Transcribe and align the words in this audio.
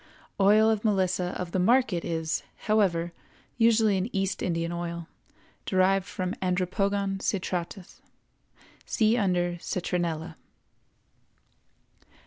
Oil 0.39 0.67
of 0.67 0.83
Melissa 0.83 1.25
of 1.39 1.51
the 1.51 1.59
market 1.59 2.03
is, 2.03 2.41
however, 2.65 3.13
usually 3.59 3.97
an 3.99 4.09
East 4.11 4.41
Indian 4.41 4.71
oil, 4.71 5.07
derived 5.67 6.07
from 6.07 6.33
Andropogon 6.41 7.19
citratus. 7.19 8.01
See 8.83 9.15
under 9.15 9.57
Citronella. 9.59 10.37